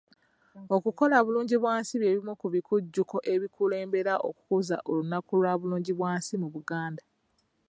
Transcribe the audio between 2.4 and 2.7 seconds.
ku